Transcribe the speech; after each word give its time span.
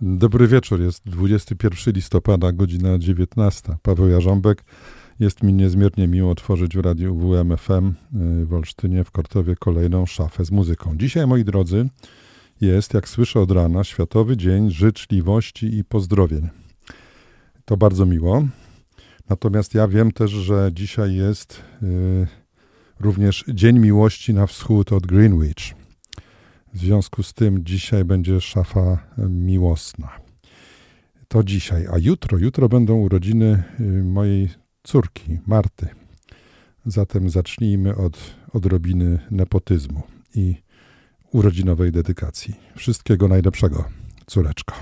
Dobry 0.00 0.48
wieczór, 0.48 0.80
jest 0.80 1.08
21 1.08 1.94
listopada, 1.94 2.52
godzina 2.52 2.98
19. 2.98 3.76
Paweł 3.82 4.08
Jarząbek. 4.08 4.64
Jest 5.20 5.42
mi 5.42 5.52
niezmiernie 5.52 6.08
miło 6.08 6.34
tworzyć 6.34 6.76
w 6.76 6.80
radiu 6.80 7.16
WMFM 7.16 7.88
y, 7.88 8.46
w 8.46 8.54
Olsztynie 8.54 9.04
w 9.04 9.10
Kortowie 9.10 9.54
kolejną 9.56 10.06
szafę 10.06 10.44
z 10.44 10.50
muzyką. 10.50 10.96
Dzisiaj, 10.96 11.26
moi 11.26 11.44
drodzy, 11.44 11.88
jest, 12.60 12.94
jak 12.94 13.08
słyszę 13.08 13.40
od 13.40 13.50
rana, 13.50 13.84
Światowy 13.84 14.36
Dzień 14.36 14.70
Życzliwości 14.70 15.78
i 15.78 15.84
Pozdrowień. 15.84 16.48
To 17.64 17.76
bardzo 17.76 18.06
miło. 18.06 18.44
Natomiast 19.28 19.74
ja 19.74 19.88
wiem 19.88 20.12
też, 20.12 20.30
że 20.30 20.70
dzisiaj 20.72 21.14
jest 21.14 21.62
y, 21.82 22.26
również 23.00 23.44
Dzień 23.48 23.78
Miłości 23.78 24.34
na 24.34 24.46
Wschód 24.46 24.92
od 24.92 25.06
Greenwich. 25.06 25.83
W 26.74 26.78
związku 26.78 27.22
z 27.22 27.32
tym 27.32 27.64
dzisiaj 27.64 28.04
będzie 28.04 28.40
szafa 28.40 28.98
miłosna. 29.28 30.10
To 31.28 31.44
dzisiaj, 31.44 31.86
a 31.92 31.98
jutro, 31.98 32.38
jutro 32.38 32.68
będą 32.68 32.94
urodziny 32.94 33.62
y, 33.80 34.04
mojej 34.04 34.48
córki 34.82 35.38
Marty. 35.46 35.88
Zatem 36.86 37.30
zacznijmy 37.30 37.96
od 37.96 38.18
odrobiny 38.52 39.18
nepotyzmu 39.30 40.02
i 40.34 40.54
urodzinowej 41.32 41.92
dedykacji. 41.92 42.54
Wszystkiego 42.76 43.28
najlepszego, 43.28 43.84
córeczko. 44.26 44.74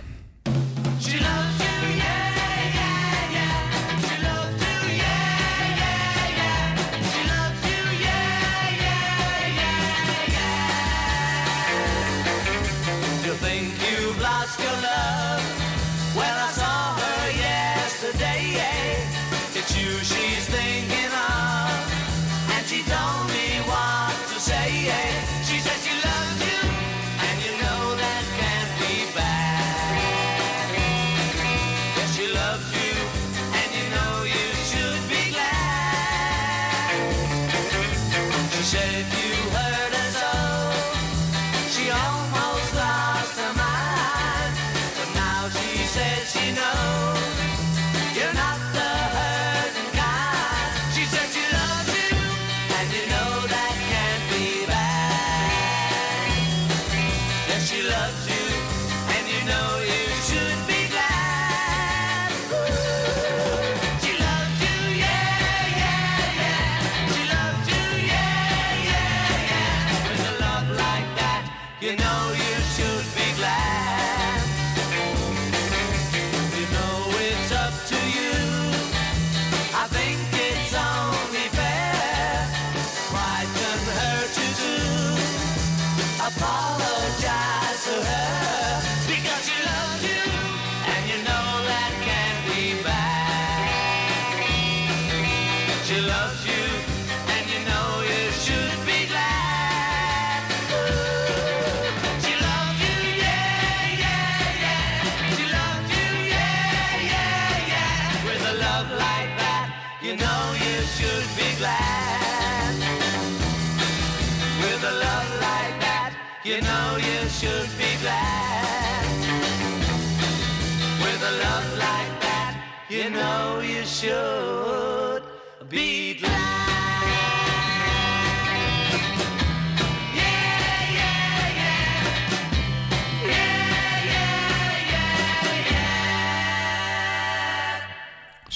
Cause 38.62 38.74
if 38.74 39.36
you 39.36 39.41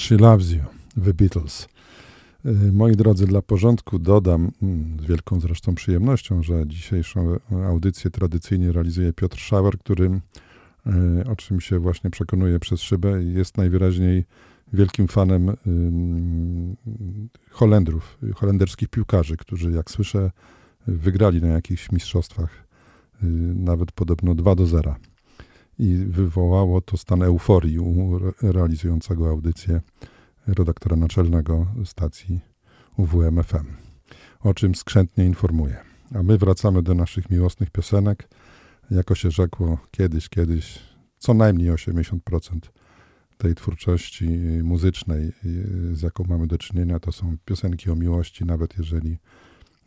She 0.06 0.16
Loves 0.16 0.50
You, 0.50 0.60
The 1.04 1.14
Beatles. 1.14 1.68
Y, 2.46 2.72
moi 2.72 2.96
drodzy, 2.96 3.26
dla 3.26 3.42
porządku 3.42 3.98
dodam 3.98 4.50
mm, 4.62 5.00
z 5.00 5.04
wielką 5.04 5.40
zresztą 5.40 5.74
przyjemnością, 5.74 6.42
że 6.42 6.66
dzisiejszą 6.66 7.36
audycję 7.66 8.10
tradycyjnie 8.10 8.72
realizuje 8.72 9.12
Piotr 9.12 9.38
Schauer, 9.38 9.78
który, 9.78 10.20
y, 10.86 11.30
o 11.30 11.36
czym 11.36 11.60
się 11.60 11.78
właśnie 11.78 12.10
przekonuje 12.10 12.58
przez 12.58 12.80
szybę, 12.80 13.22
jest 13.22 13.56
najwyraźniej 13.56 14.24
wielkim 14.72 15.08
fanem 15.08 15.56
Holendrów, 17.50 18.18
holenderskich 18.34 18.88
piłkarzy, 18.88 19.36
którzy, 19.36 19.70
jak 19.70 19.90
słyszę, 19.90 20.30
wygrali 20.86 21.42
na 21.42 21.48
jakichś 21.48 21.92
mistrzostwach, 21.92 22.66
y, 23.22 23.26
nawet 23.54 23.92
podobno 23.92 24.34
2 24.34 24.54
do 24.54 24.66
0. 24.66 24.94
I 25.78 25.94
wywołało 25.94 26.80
to 26.80 26.96
stan 26.96 27.22
euforii 27.22 27.78
u 27.78 28.20
realizującego 28.42 29.28
audycję 29.28 29.80
redaktora 30.46 30.96
naczelnego 30.96 31.66
stacji 31.84 32.40
UWMFM, 32.96 33.66
o 34.40 34.54
czym 34.54 34.74
skrzętnie 34.74 35.24
informuję. 35.24 35.76
A 36.14 36.22
my 36.22 36.38
wracamy 36.38 36.82
do 36.82 36.94
naszych 36.94 37.30
miłosnych 37.30 37.70
piosenek. 37.70 38.28
Jako 38.90 39.14
się 39.14 39.30
rzekło 39.30 39.78
kiedyś, 39.90 40.28
kiedyś, 40.28 40.78
co 41.18 41.34
najmniej 41.34 41.70
80% 41.70 42.18
tej 43.38 43.54
twórczości 43.54 44.28
muzycznej, 44.62 45.32
z 45.92 46.02
jaką 46.02 46.24
mamy 46.24 46.46
do 46.46 46.58
czynienia, 46.58 47.00
to 47.00 47.12
są 47.12 47.36
piosenki 47.44 47.90
o 47.90 47.94
miłości, 47.94 48.44
nawet 48.44 48.78
jeżeli 48.78 49.18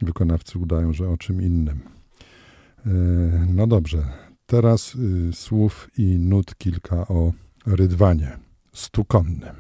wykonawcy 0.01 0.59
udają, 0.59 0.93
że 0.93 1.09
o 1.09 1.17
czym 1.17 1.41
innym. 1.41 1.79
E, 2.85 2.89
no 3.49 3.67
dobrze, 3.67 4.03
teraz 4.49 4.95
y, 4.95 5.33
słów 5.33 5.89
i 5.97 6.03
nut 6.03 6.55
kilka 6.57 6.95
o 7.07 7.31
rydwanie 7.65 8.37
stukonnym. 8.73 9.55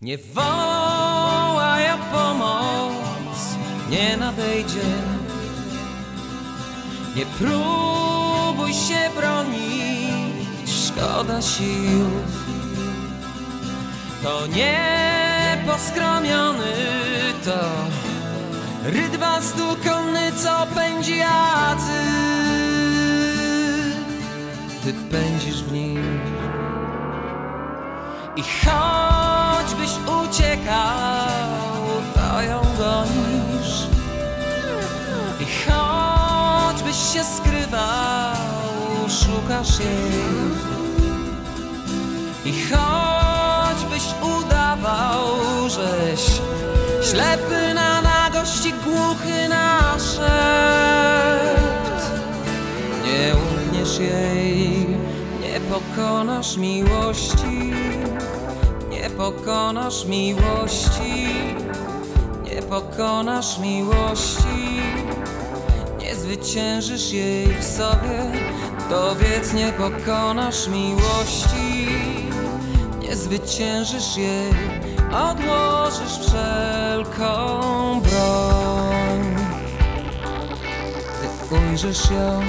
Nie 0.00 0.18
wołaj 0.18 1.92
o 1.92 1.98
pomoc, 2.12 3.38
nie 3.90 4.16
nadejdzie. 4.16 4.90
Nie 7.16 7.26
próbuj 7.26 8.72
się 8.72 9.10
bronić, 9.16 10.70
szkoda 10.86 11.42
sił 11.42 12.10
to 14.22 14.46
nie 14.46 15.64
poskromiony 15.66 16.72
to 17.44 17.60
rydwa 18.84 19.40
stukonny, 19.40 20.32
co 20.32 20.66
pędzi, 20.74 21.20
a 21.22 21.76
ty 24.84 24.92
pędzisz 24.92 25.62
w 25.62 25.72
nim. 25.72 26.20
I 28.36 28.42
choćbyś 28.42 29.90
uciekał, 30.06 31.76
to 32.14 32.42
ją 32.42 32.60
gonisz. 32.78 33.86
I 35.40 35.44
choćbyś 35.44 36.96
się 37.12 37.24
skrywał, 37.24 39.08
szukasz 39.08 39.78
jej. 39.78 40.50
I 42.44 42.52
choćbyś 42.52 44.04
udawał, 44.22 45.28
żeś 45.68 46.20
ślepy 47.10 47.74
na 47.74 48.02
nagość 48.02 48.66
i 48.66 48.72
głuchy 48.72 49.48
na 49.48 49.80
nie 55.40 55.60
pokonasz 55.60 56.56
miłości 56.56 57.72
Nie 58.90 59.10
pokonasz 59.10 60.04
miłości 60.06 61.26
Nie 62.44 62.62
pokonasz 62.62 63.58
miłości. 63.58 64.80
Nie 65.98 66.14
zwyciężysz 66.16 67.12
jej 67.12 67.46
w 67.46 67.64
sobie 67.64 68.32
Dowiedz, 68.90 69.52
nie 69.52 69.72
pokonasz 69.72 70.68
miłości. 70.68 71.88
Nie 73.00 73.16
zwyciężysz 73.16 74.16
jej 74.16 74.50
Odłożysz 75.12 76.18
wszelką 76.26 77.26
broń. 78.00 79.36
Gdy 81.18 81.56
ujrzysz 81.56 82.10
ją 82.10 82.40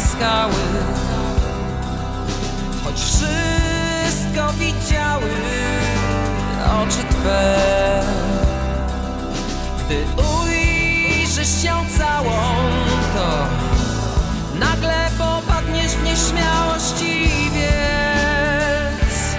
ze 0.00 0.08
skały 0.08 0.54
Choć 2.84 3.00
wszystko 3.00 4.52
widziały 4.52 5.30
oczy 6.82 7.04
Twe. 7.10 7.56
Gdy 9.86 10.04
ujrzysz 10.22 11.62
się 11.62 11.74
całą, 11.98 12.40
to 13.14 13.46
nagle 14.58 15.08
popadniesz 15.18 15.92
w 15.92 16.04
nieśmiałość 16.04 17.02
i 17.02 17.50
wiedz 17.50 19.36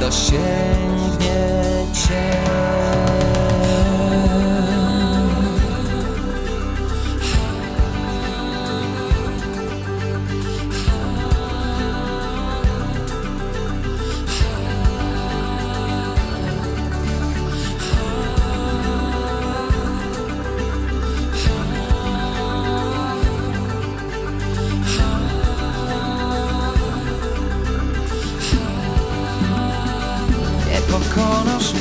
Dosięgnie 0.00 1.46
Cię 1.92 3.25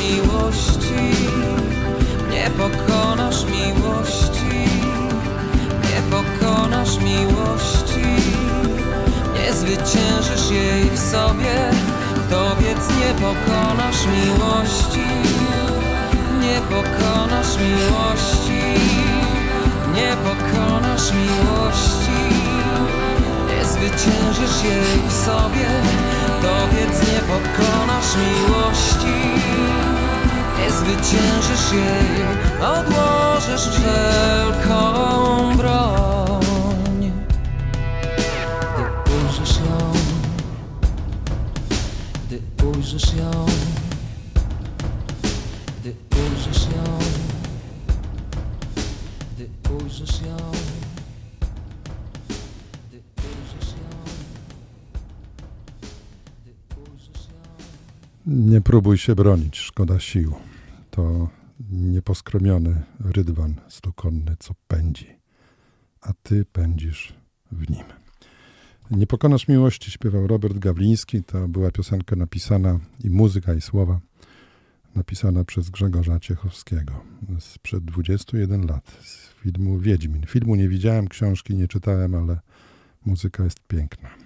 miłości, 0.06 1.04
nie 2.32 2.50
pokonasz 2.50 3.46
miłości, 3.46 4.58
nie 5.86 6.00
pokonasz 6.12 6.98
miłości, 7.00 8.08
nie 9.34 9.54
zwyciężysz 9.54 10.52
jej 10.52 10.90
w 10.90 11.00
sobie, 11.00 11.56
dowiedz 12.30 12.86
nie 13.00 13.12
pokonasz 13.26 14.02
miłości, 14.06 15.08
nie 16.42 16.58
pokonasz 16.72 17.58
miłości, 17.58 18.64
nie 19.96 20.12
pokonasz 20.26 21.12
miłości, 21.12 22.22
nie 23.48 23.66
zwyciężysz 23.66 24.64
jej 24.64 25.10
w 25.10 25.14
sobie, 25.26 25.68
dowiedz 26.42 27.14
nie 27.14 27.20
pokonasz 27.20 28.16
miłości, 28.16 29.18
nie 30.60 30.72
zwyciężysz 30.72 31.72
jej, 31.72 32.26
odłożysz 32.62 33.68
wszelką 33.70 34.78
broń. 35.58 37.12
Gdy 38.74 38.84
ujrzysz 39.16 39.58
ją, 39.58 39.94
gdy 42.28 42.40
ujrzysz 42.66 43.14
ją, 43.14 43.46
Nie 58.36 58.62
próbuj 58.62 58.98
się 58.98 59.16
bronić, 59.16 59.58
szkoda 59.58 60.00
sił. 60.00 60.34
To 60.92 61.30
nieposkromiony 61.72 62.84
rydwan 63.00 63.56
stukonny, 63.68 64.36
co 64.40 64.54
pędzi, 64.68 65.08
a 66.02 66.14
ty 66.24 66.46
pędzisz 66.46 67.14
w 67.52 67.70
nim. 67.70 67.84
Nie 68.92 69.08
pokonasz 69.08 69.48
miłości, 69.48 69.92
śpiewał 69.92 70.28
Robert 70.28 70.58
Gawliński. 70.58 71.24
To 71.24 71.48
była 71.48 71.72
piosenka 71.72 72.16
napisana 72.16 72.80
i 73.04 73.10
muzyka, 73.10 73.54
i 73.54 73.62
słowa 73.62 74.00
napisana 74.96 75.44
przez 75.44 75.70
Grzegorza 75.70 76.20
Ciechowskiego 76.20 77.04
sprzed 77.40 77.86
21 77.86 78.68
lat 78.68 78.98
z 79.04 79.30
filmu 79.42 79.80
Wiedźmin. 79.80 80.26
Filmu 80.26 80.56
nie 80.56 80.70
widziałem, 80.70 81.08
książki 81.08 81.56
nie 81.56 81.68
czytałem, 81.68 82.16
ale 82.16 82.40
muzyka 83.06 83.44
jest 83.44 83.60
piękna. 83.68 84.25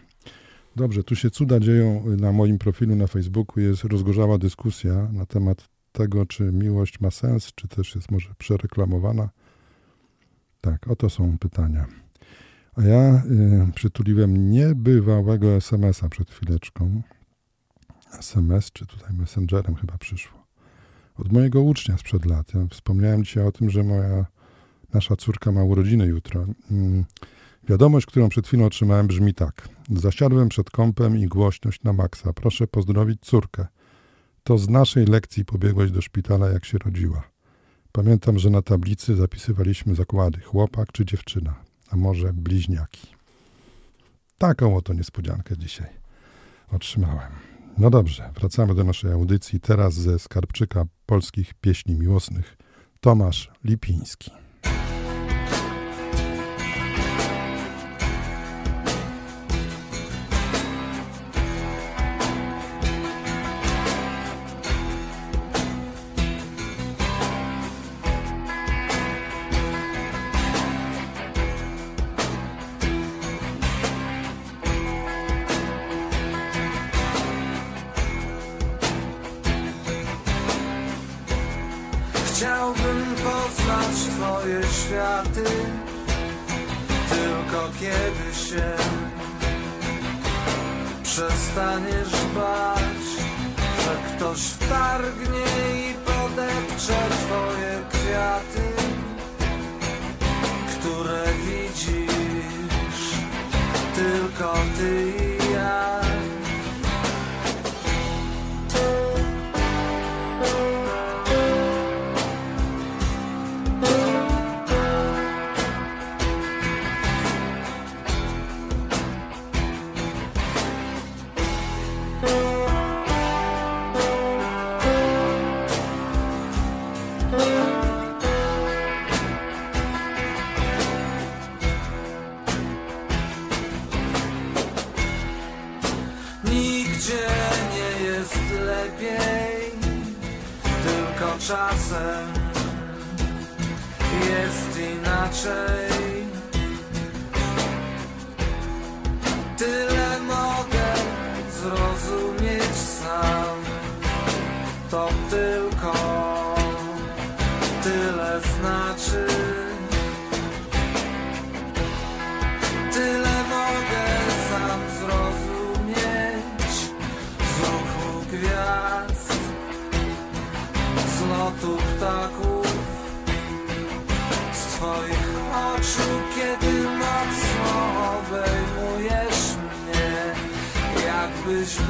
Dobrze, 0.76 1.04
tu 1.04 1.16
się 1.16 1.30
cuda 1.30 1.60
dzieją. 1.60 2.04
Na 2.18 2.32
moim 2.32 2.58
profilu 2.58 2.96
na 2.96 3.08
Facebooku 3.08 3.60
jest 3.60 3.84
rozgorzała 3.84 4.38
dyskusja 4.38 5.08
na 5.12 5.26
temat 5.26 5.70
tego, 5.92 6.26
czy 6.26 6.44
miłość 6.44 7.00
ma 7.00 7.12
sens, 7.12 7.52
czy 7.56 7.68
też 7.68 7.96
jest 7.96 8.12
może 8.12 8.30
przereklamowana. 8.38 9.30
Tak, 10.62 10.88
oto 10.88 11.10
są 11.10 11.38
pytania. 11.38 11.88
A 12.76 12.84
ja 12.84 13.24
y, 13.70 13.72
przytuliłem 13.76 14.52
niebywałego 14.52 15.48
SMS-a 15.48 16.10
przed 16.10 16.32
chwileczką. 16.32 17.02
SMS, 18.20 18.72
czy 18.72 18.86
tutaj 18.86 19.14
Messengerem 19.14 19.76
chyba 19.76 19.98
przyszło. 19.98 20.40
Od 21.18 21.34
mojego 21.34 21.62
ucznia 21.62 21.98
sprzed 21.98 22.26
lat. 22.26 22.54
Ja 22.54 22.68
wspomniałem 22.70 23.24
dzisiaj 23.24 23.46
o 23.46 23.52
tym, 23.52 23.70
że 23.70 23.84
moja 23.84 24.26
nasza 24.94 25.16
córka 25.16 25.52
ma 25.52 25.64
urodziny 25.64 26.06
jutro. 26.06 26.46
Mm, 26.72 27.06
Wiadomość, 27.70 28.06
którą 28.06 28.30
przed 28.30 28.48
chwilą 28.48 28.66
otrzymałem, 28.66 29.08
brzmi 29.08 29.34
tak. 29.34 29.70
Zasiadłem 29.96 30.50
przed 30.50 30.70
kąpem 30.70 31.18
i 31.18 31.26
głośność 31.26 31.84
na 31.84 31.94
maksa. 31.94 32.34
Proszę 32.34 32.68
pozdrowić 32.68 33.22
córkę. 33.22 33.68
To 34.44 34.58
z 34.58 34.70
naszej 34.70 35.06
lekcji 35.06 35.46
pobiegłeś 35.46 35.92
do 35.92 36.02
szpitala, 36.02 36.50
jak 36.50 36.66
się 36.66 36.78
rodziła. 36.78 37.24
Pamiętam, 37.92 38.40
że 38.40 38.50
na 38.50 38.62
tablicy 38.62 39.16
zapisywaliśmy 39.16 39.96
zakłady. 39.96 40.42
Chłopak 40.42 40.92
czy 40.92 41.06
dziewczyna, 41.06 41.56
a 41.90 41.96
może 41.96 42.34
bliźniaki. 42.34 43.08
Taką 44.38 44.76
oto 44.76 44.94
niespodziankę 44.94 45.58
dzisiaj 45.58 45.90
otrzymałem. 46.72 47.32
No 47.78 47.90
dobrze, 47.90 48.32
wracamy 48.36 48.76
do 48.76 48.84
naszej 48.84 49.12
audycji. 49.12 49.60
Teraz 49.60 49.94
ze 49.94 50.20
skarbczyka 50.20 50.86
polskich 51.06 51.54
pieśni 51.54 51.96
miłosnych 51.96 52.58
Tomasz 53.00 53.52
Lipiński. 53.64 54.32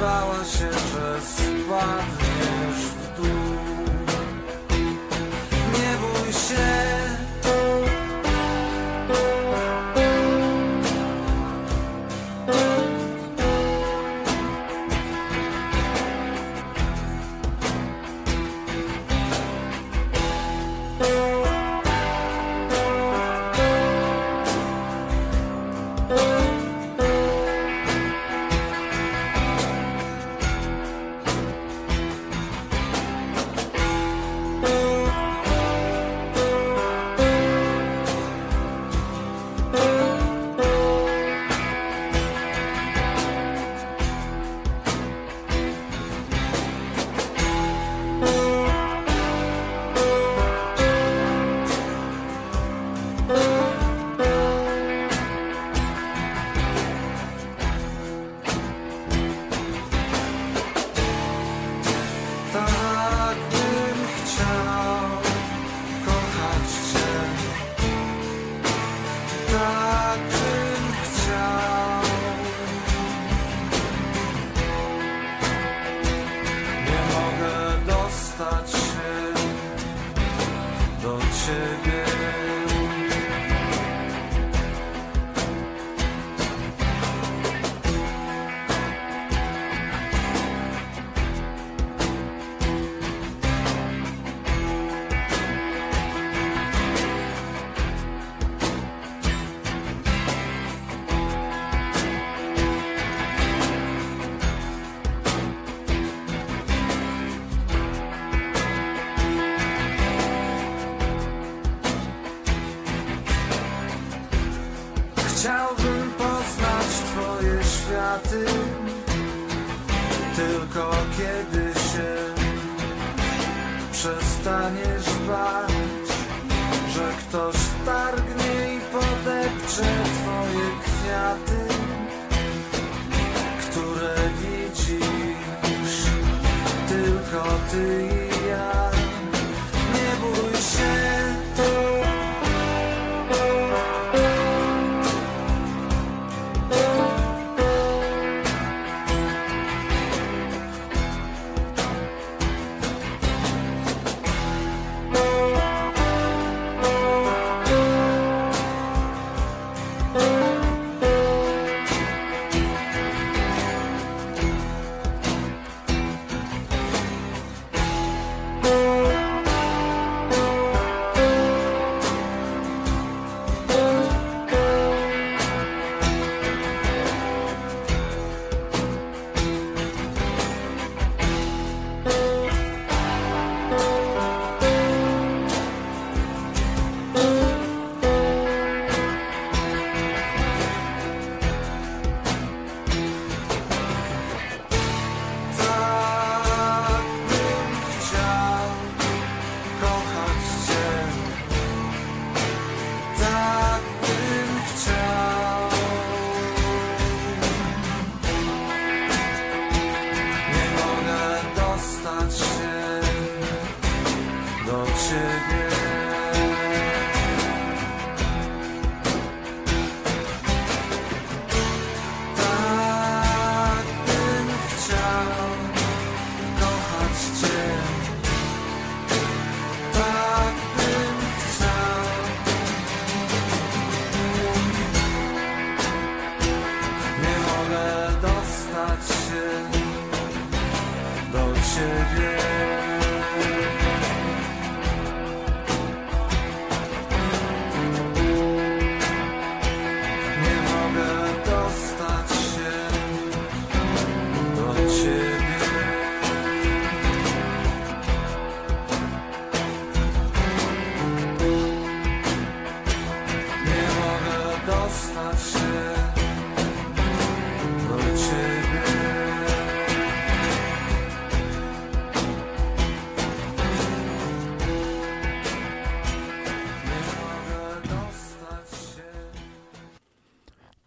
Bała 0.00 0.44
się, 0.44 0.72
że 0.72 1.20
spadniesz 1.20 2.19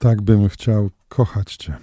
Tak 0.04 0.22
bym 0.22 0.50
chciał 0.50 0.90
kochać 1.10 1.56
Cię. 1.56 1.74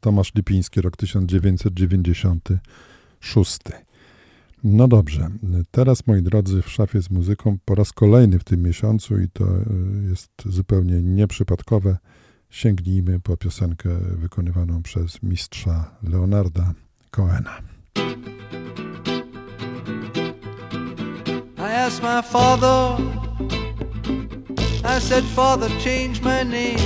Tomasz 0.00 0.34
Lipiński, 0.34 0.80
rok 0.80 0.96
1996. 0.96 3.60
No 4.64 4.88
dobrze, 4.88 5.28
teraz 5.70 6.06
moi 6.06 6.22
drodzy 6.22 6.62
w 6.62 6.70
szafie 6.70 7.02
z 7.02 7.10
muzyką 7.10 7.58
po 7.64 7.74
raz 7.74 7.92
kolejny 7.92 8.38
w 8.38 8.44
tym 8.44 8.62
miesiącu 8.62 9.20
i 9.20 9.28
to 9.28 9.44
e, 9.44 9.48
jest 10.10 10.30
zupełnie 10.44 11.02
nieprzypadkowe. 11.02 11.96
Sięgnijmy 12.50 13.20
po 13.20 13.36
piosenkę 13.36 13.88
wykonywaną 13.98 14.82
przez 14.82 15.22
mistrza 15.22 15.90
Leonarda 16.02 16.74
Cohena. 17.10 17.58
I 21.58 21.62
asked 21.62 22.02
my 22.02 22.22
father, 22.22 23.25
I 24.86 25.00
said, 25.00 25.24
Father, 25.24 25.68
change 25.80 26.22
my 26.22 26.44
name. 26.44 26.78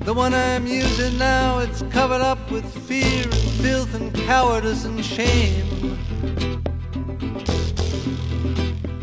The 0.00 0.14
one 0.14 0.32
I'm 0.32 0.66
using 0.66 1.18
now, 1.18 1.58
it's 1.58 1.82
covered 1.90 2.22
up 2.22 2.50
with 2.50 2.64
fear 2.88 3.24
and 3.24 3.34
filth 3.34 3.94
and 3.94 4.14
cowardice 4.14 4.86
and 4.86 5.04
shame. 5.04 5.98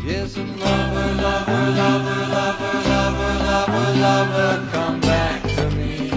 Yes, 0.04 0.36
and 0.36 0.58
lover, 0.58 1.22
lover, 1.22 1.70
lover, 1.80 2.26
lover, 2.34 2.74
lover, 2.90 3.34
lover, 3.46 3.88
lover, 4.00 4.68
come 4.72 5.00
back 5.02 5.40
to 5.54 5.70
me. 5.70 6.10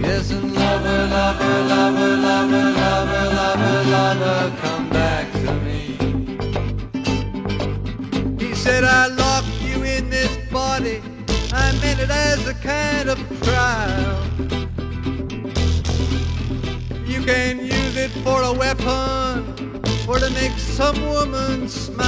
Yes, 0.00 0.30
and 0.30 0.54
lover, 0.54 1.08
lover, 1.08 1.58
lover, 1.72 2.16
lover, 2.16 2.70
lover, 2.80 3.24
lover, 3.34 3.90
lover, 3.90 4.56
come 4.60 4.77
Said, 8.78 8.86
I 8.86 9.08
locked 9.08 9.60
you 9.60 9.82
in 9.82 10.08
this 10.08 10.36
body. 10.52 11.02
I 11.52 11.72
meant 11.82 11.98
it 11.98 12.10
as 12.10 12.46
a 12.46 12.54
kind 12.54 13.08
of 13.08 13.18
trial. 13.42 14.24
You 17.04 17.20
can 17.24 17.58
use 17.58 17.96
it 17.96 18.12
for 18.22 18.40
a 18.40 18.52
weapon 18.52 19.82
or 20.08 20.20
to 20.20 20.30
make 20.30 20.56
some 20.58 20.94
woman 21.08 21.68
smile. 21.68 22.06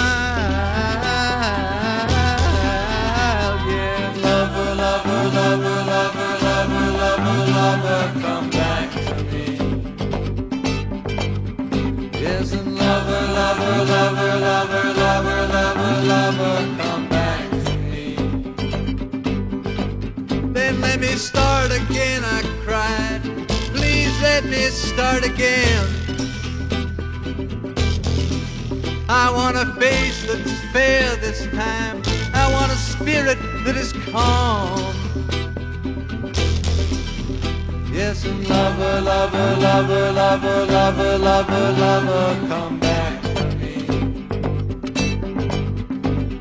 Yeah, 3.66 4.14
lover, 4.22 4.74
lover, 4.76 5.24
lover, 5.38 5.82
lover, 5.90 6.32
lover, 6.46 6.86
lover, 7.02 7.46
lover, 7.50 8.20
come 8.20 8.48
back 8.50 8.92
to 8.92 9.14
me. 9.24 9.46
Yes, 12.12 12.52
and 12.52 12.76
lover, 12.76 13.22
lover, 13.38 13.84
lover, 13.92 14.38
lover, 14.38 14.84
lover, 14.84 14.99
lover, 16.02 16.76
come 16.78 17.08
back 17.08 17.50
to 17.50 17.74
me. 17.78 18.14
Then 20.52 20.80
let 20.80 21.00
me 21.00 21.08
start 21.16 21.70
again, 21.72 22.22
I 22.24 22.42
cried. 22.64 23.20
Please 23.74 24.14
let 24.22 24.44
me 24.44 24.62
start 24.68 25.24
again. 25.24 25.86
I 29.08 29.30
want 29.32 29.56
a 29.56 29.66
face 29.80 30.26
that's 30.26 30.60
fair 30.72 31.16
this 31.16 31.46
time. 31.46 32.02
I 32.32 32.50
want 32.52 32.72
a 32.72 32.76
spirit 32.76 33.38
that 33.64 33.76
is 33.76 33.92
calm. 34.10 34.94
Yes, 37.92 38.24
and 38.24 38.48
lover, 38.48 39.00
lover, 39.00 39.56
lover, 39.60 40.12
lover, 40.12 40.66
lover, 40.66 41.18
lover, 41.18 41.72
lover, 41.72 42.48
come 42.48 42.80
back 42.80 43.19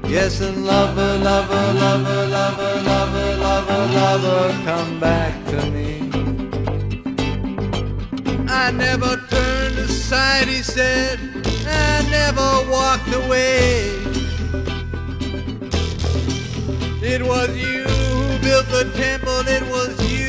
Yes, 0.09 0.41
and 0.41 0.65
lover, 0.65 1.19
lover, 1.19 1.53
lover, 1.53 2.25
lover, 2.25 2.81
lover, 2.81 3.37
lover, 3.37 3.93
lover, 3.93 4.63
come 4.65 4.99
back 4.99 5.45
to 5.49 5.69
me. 5.69 6.09
I 8.49 8.71
never 8.71 9.17
turned 9.29 9.77
aside, 9.77 10.47
he 10.47 10.63
said. 10.63 11.19
I 11.67 12.01
never 12.09 12.71
walked 12.71 13.13
away. 13.13 13.91
It 17.03 17.21
was 17.21 17.55
you 17.55 17.83
who 17.83 18.39
built 18.39 18.65
the 18.69 18.91
temple, 18.95 19.47
it 19.47 19.61
was 19.69 19.93
you 20.11 20.27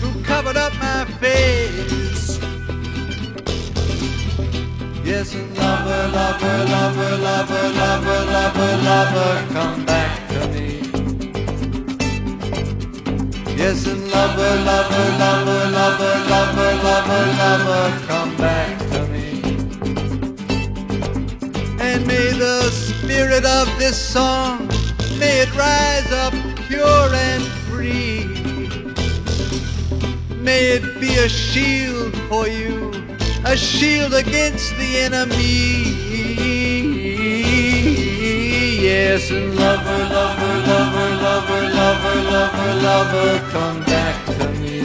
who 0.00 0.24
covered 0.24 0.56
up 0.56 0.72
my 0.80 1.04
face. 1.20 1.99
Yes, 5.10 5.34
lover, 5.34 6.08
lover, 6.14 6.58
lover, 6.70 7.16
lover, 7.18 7.68
lover, 7.80 8.20
lover, 8.30 8.72
lover, 8.88 9.52
come 9.52 9.84
back 9.84 10.28
to 10.28 10.38
me. 10.52 10.68
Yes, 13.56 13.88
and 13.88 14.08
lover, 14.12 14.54
lover, 14.68 15.06
lover, 15.18 15.62
lover, 15.78 16.14
lover, 16.30 16.72
lover, 16.86 17.24
lover, 17.42 18.06
come 18.06 18.36
back 18.36 18.78
to 18.92 19.00
me. 19.08 19.42
And 21.80 22.06
may 22.06 22.30
the 22.30 22.70
spirit 22.70 23.44
of 23.44 23.66
this 23.80 23.98
song, 23.98 24.68
may 25.18 25.40
it 25.40 25.52
rise 25.56 26.12
up 26.12 26.34
pure 26.68 27.10
and 27.12 27.42
free. 27.66 28.26
May 30.36 30.68
it 30.76 31.00
be 31.00 31.16
a 31.16 31.28
shield 31.28 32.16
for 32.28 32.46
you, 32.46 32.92
a 33.50 33.56
shield 33.56 34.14
against 34.14 34.76
the 34.76 34.98
enemy. 34.98 35.82
Yes, 38.80 39.30
and 39.32 39.56
lover, 39.56 40.04
lover, 40.14 40.54
lover, 40.68 41.10
lover, 41.24 41.62
lover, 41.78 42.18
lover, 42.30 42.74
lover, 42.86 43.32
come 43.50 43.80
back 43.90 44.14
to 44.38 44.46
me. 44.60 44.78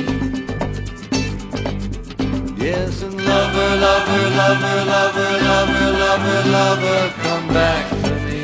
Yes, 2.58 3.04
and 3.04 3.18
lover, 3.24 3.72
lover, 3.86 4.24
lover, 4.40 4.80
lover, 4.94 5.32
lover, 5.48 5.90
lover, 6.02 6.42
lover, 6.50 7.02
come 7.22 7.48
back 7.50 7.86
to 8.04 8.14
me. 8.26 8.42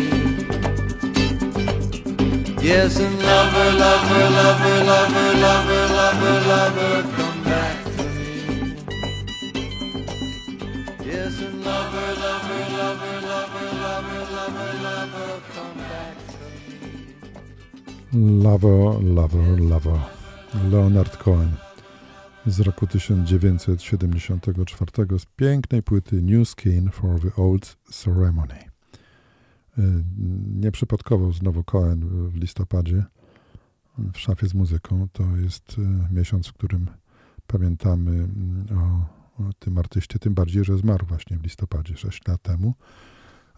Yes, 2.62 3.00
and 3.00 3.18
lover, 3.24 3.70
lover, 3.84 4.30
lover, 4.38 4.84
lover, 4.92 5.30
lover, 5.46 5.84
lover, 5.98 6.38
lover, 6.52 7.11
lover, 18.14 19.04
lover, 19.04 19.62
lover. 19.62 20.00
Leonard 20.72 21.18
Cohen 21.18 21.52
z 22.46 22.60
roku 22.60 22.88
1974 22.88 25.20
z 25.20 25.26
pięknej 25.36 25.84
płyty 25.84 26.22
New 26.22 26.50
Skin 26.50 26.90
for 26.90 27.20
the 27.20 27.44
Old 27.44 27.78
Ceremony. 27.92 28.56
Y, 29.78 30.04
Nieprzypadkowo 30.56 31.32
znowu 31.32 31.64
Cohen 31.64 32.30
w 32.30 32.36
listopadzie 32.36 33.04
w 34.14 34.20
szafie 34.20 34.48
z 34.48 34.54
muzyką. 34.54 35.08
To 35.14 35.24
jest 35.38 35.78
y, 35.78 35.82
miesiąc, 36.14 36.48
w 36.48 36.54
którym 36.54 36.88
pamiętamy 37.48 38.12
mm, 38.12 38.66
o, 38.78 39.06
o 39.44 39.54
tym 39.60 39.78
artyście, 39.78 40.20
tym 40.20 40.34
bardziej, 40.34 40.64
że 40.64 40.78
zmarł 40.78 41.06
właśnie 41.06 41.38
w 41.38 41.44
listopadzie 41.44 41.98
6 41.98 42.28
lat 42.28 42.42
temu. 42.42 42.74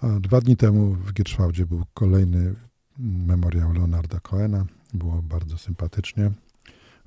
Dwa 0.04 0.42
dni 0.42 0.58
temu 0.58 0.94
w 0.94 1.14
Gierszwałdzie 1.14 1.66
był 1.66 1.84
kolejny 1.94 2.56
memoriał 3.00 3.74
Leonarda 3.74 4.20
Cohena. 4.20 4.66
Było 4.94 5.22
bardzo 5.22 5.58
sympatycznie, 5.58 6.32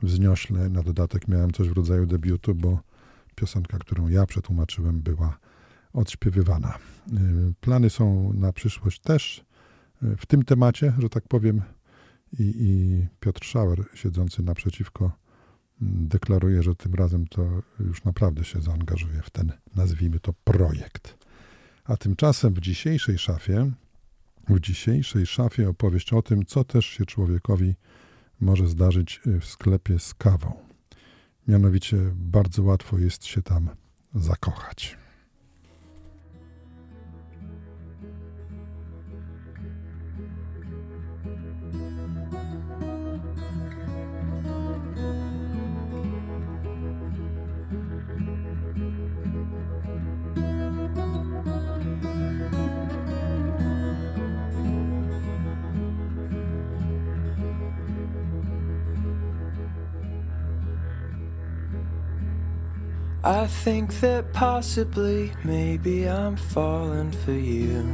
wzniośle. 0.02 0.68
Na 0.68 0.82
dodatek 0.82 1.28
miałem 1.28 1.52
coś 1.52 1.68
w 1.68 1.72
rodzaju 1.72 2.06
debiutu, 2.06 2.54
bo 2.54 2.80
piosenka, 3.34 3.78
którą 3.78 4.08
ja 4.08 4.26
przetłumaczyłem, 4.26 5.00
była 5.00 5.38
odśpiewywana. 5.92 6.78
Y, 7.12 7.54
Plany 7.60 7.90
są 7.90 8.32
na 8.32 8.52
przyszłość 8.52 9.00
też 9.00 9.44
y, 10.02 10.16
w 10.16 10.26
tym 10.26 10.42
temacie, 10.42 10.92
że 10.98 11.08
tak 11.08 11.28
powiem. 11.28 11.62
I, 12.38 12.54
i 12.58 13.06
Piotr 13.20 13.46
Schauer, 13.46 13.84
siedzący 13.94 14.42
naprzeciwko, 14.42 15.04
mm, 15.82 16.08
deklaruje, 16.08 16.62
że 16.62 16.74
tym 16.74 16.94
razem 16.94 17.26
to 17.26 17.62
już 17.80 18.04
naprawdę 18.04 18.44
się 18.44 18.60
zaangażuje 18.60 19.22
w 19.22 19.30
ten, 19.30 19.52
nazwijmy 19.74 20.20
to, 20.20 20.32
projekt. 20.44 21.15
A 21.88 21.96
tymczasem 21.96 22.54
w 22.54 22.60
dzisiejszej 22.60 23.18
szafie 23.18 23.72
w 24.48 24.60
dzisiejszej 24.60 25.26
szafie 25.26 25.68
opowieść 25.68 26.12
o 26.12 26.22
tym, 26.22 26.46
co 26.46 26.64
też 26.64 26.86
się 26.86 27.06
człowiekowi 27.06 27.74
może 28.40 28.68
zdarzyć 28.68 29.20
w 29.40 29.44
sklepie 29.44 29.98
z 29.98 30.14
kawą. 30.14 30.52
Mianowicie 31.48 31.96
bardzo 32.14 32.62
łatwo 32.62 32.98
jest 32.98 33.24
się 33.24 33.42
tam 33.42 33.70
zakochać. 34.14 34.98
I 63.26 63.48
think 63.48 63.98
that 64.02 64.32
possibly, 64.32 65.32
maybe 65.42 66.08
I'm 66.08 66.36
falling 66.36 67.10
for 67.10 67.32
you. 67.32 67.84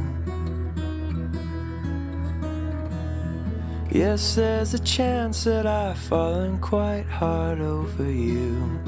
Yes, 3.89 4.35
there's 4.35 4.75
a 4.75 4.79
chance 4.79 5.45
that 5.45 5.65
I've 5.65 5.97
fallen 5.97 6.59
quite 6.59 7.07
hard 7.07 7.61
over 7.61 8.03
you. 8.03 8.79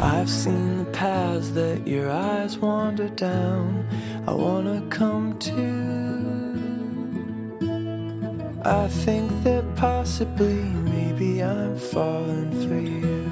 I've 0.00 0.30
seen 0.30 0.78
the 0.78 0.90
paths 0.92 1.50
that 1.50 1.86
your 1.86 2.10
eyes 2.10 2.56
wander 2.56 3.10
down. 3.10 3.86
I 4.26 4.32
wanna 4.32 4.80
come 4.88 5.38
to. 5.40 5.90
I 8.64 8.88
think 8.88 9.30
that 9.44 9.64
possibly, 9.76 10.79
maybe 11.20 11.42
I'm 11.42 11.76
falling 11.76 12.50
for 12.66 12.80
you. 12.80 13.26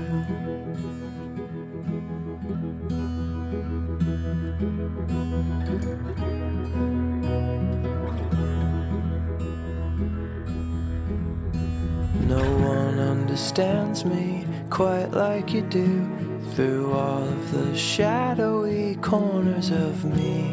No 12.27 12.43
one 12.59 12.99
understands 12.99 14.05
me 14.05 14.47
quite 14.69 15.11
like 15.13 15.55
you 15.55 15.63
do 15.63 16.07
through 16.55 16.93
all 16.93 17.23
of 17.23 17.53
the 17.53 17.77
shadowy 17.77 18.97
corners 18.97 19.71
of 19.71 20.05
me. 20.05 20.45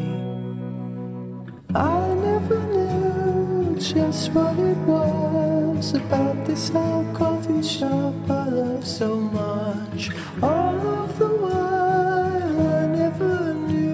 I 1.74 2.14
never 2.14 2.58
knew 2.72 3.76
just 3.78 4.32
what 4.32 4.58
it 4.58 4.78
was 4.78 5.65
about 5.76 6.46
this 6.46 6.70
old 6.74 7.14
coffee 7.14 7.62
shop 7.62 8.14
I 8.30 8.48
love 8.48 8.86
so 8.86 9.16
much. 9.16 10.10
All 10.42 10.74
of 11.02 11.18
the 11.18 11.28
while 11.28 12.60
I 12.76 12.86
never 12.86 13.52
knew. 13.52 13.92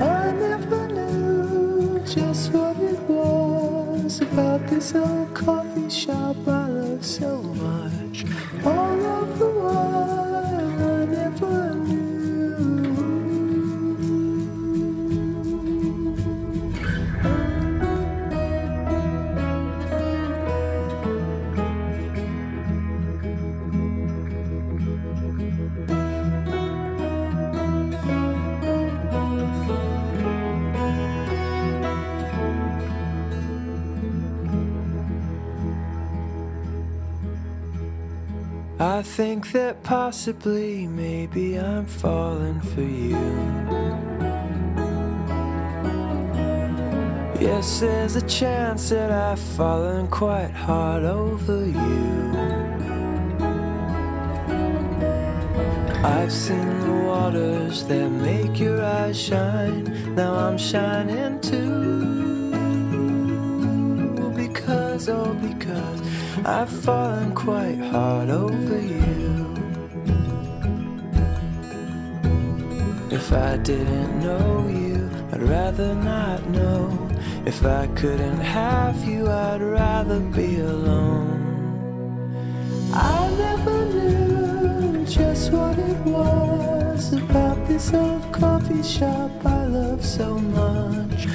I 0.00 0.32
never 0.32 0.88
knew 0.88 2.00
just 2.06 2.52
what 2.52 2.78
it 2.78 3.00
was 3.00 4.22
about 4.22 4.66
this 4.66 4.94
old 4.94 5.34
coffee 5.34 5.90
shop 5.90 6.36
I 6.46 6.68
love 6.68 7.04
so 7.04 7.42
much. 7.42 8.24
All 8.64 9.06
of 9.20 9.38
the 9.38 9.50
while 9.50 10.21
possibly, 39.92 40.86
maybe 40.86 41.58
I'm 41.58 41.84
falling 41.84 42.62
for 42.62 42.80
you. 42.80 43.18
Yes, 47.38 47.80
there's 47.80 48.16
a 48.16 48.22
chance 48.22 48.88
that 48.88 49.10
I've 49.10 49.38
fallen 49.38 50.08
quite 50.08 50.50
hard 50.50 51.04
over 51.04 51.66
you. 51.66 52.32
I've 56.02 56.32
seen 56.32 56.80
the 56.86 56.96
waters 57.10 57.84
that 57.84 58.08
make 58.08 58.58
your 58.58 58.82
eyes 58.82 59.20
shine. 59.20 60.14
Now 60.14 60.32
I'm 60.34 60.56
shining 60.56 61.38
too. 61.42 62.50
Because, 64.34 65.10
oh, 65.10 65.34
because 65.34 66.00
I've 66.46 66.70
fallen 66.70 67.34
quite 67.34 67.78
hard 67.92 68.30
over 68.30 68.80
you. 68.80 69.21
If 73.24 73.32
I 73.32 73.56
didn't 73.56 74.20
know 74.20 74.66
you, 74.66 75.08
I'd 75.32 75.44
rather 75.44 75.94
not 75.94 76.44
know. 76.48 77.08
If 77.46 77.64
I 77.64 77.86
couldn't 77.94 78.40
have 78.40 79.04
you, 79.04 79.30
I'd 79.30 79.62
rather 79.62 80.18
be 80.18 80.58
alone. 80.58 81.30
I 82.92 83.30
never 83.38 83.84
knew 83.94 85.06
just 85.06 85.52
what 85.52 85.78
it 85.78 85.98
was 85.98 87.12
about 87.12 87.64
this 87.68 87.94
old 87.94 88.32
coffee 88.32 88.82
shop 88.82 89.30
I 89.46 89.66
love 89.66 90.04
so 90.04 90.40
much. 90.40 91.28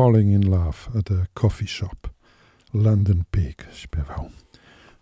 Falling 0.00 0.32
in 0.32 0.50
Love 0.50 0.98
at 0.98 1.10
a 1.10 1.26
Coffee 1.34 1.66
Shop. 1.66 2.08
London 2.74 3.22
Pig 3.30 3.66
śpiewał. 3.72 4.30